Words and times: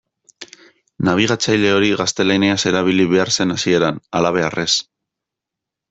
Nabigatzaile 1.09 1.75
hori 1.75 1.91
gaztelaniaz 2.01 2.57
erabili 2.73 3.07
behar 3.15 3.35
zen 3.39 3.57
hasieran, 3.59 4.01
halabeharrez. 4.21 4.71